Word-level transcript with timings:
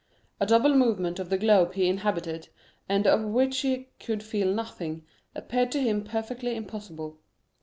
A 0.39 0.47
double 0.47 0.73
movement 0.73 1.19
of 1.19 1.29
the 1.29 1.37
globe 1.37 1.75
he 1.75 1.87
inhabited, 1.87 2.49
and 2.89 3.05
of 3.05 3.21
which 3.21 3.59
he 3.59 3.89
could 3.99 4.23
feel 4.23 4.51
nothing, 4.51 5.05
appeared 5.35 5.71
to 5.73 5.79
him 5.79 6.03
perfectly 6.03 6.55
impossible. 6.55 7.19